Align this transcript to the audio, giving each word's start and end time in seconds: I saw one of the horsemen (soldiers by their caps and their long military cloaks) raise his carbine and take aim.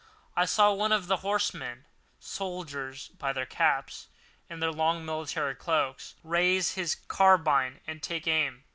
I 0.35 0.45
saw 0.45 0.73
one 0.73 0.91
of 0.91 1.05
the 1.05 1.17
horsemen 1.17 1.85
(soldiers 2.19 3.09
by 3.19 3.33
their 3.33 3.45
caps 3.45 4.07
and 4.49 4.59
their 4.59 4.71
long 4.71 5.05
military 5.05 5.53
cloaks) 5.53 6.15
raise 6.23 6.71
his 6.73 6.95
carbine 7.07 7.81
and 7.85 8.01
take 8.01 8.25
aim. 8.25 8.63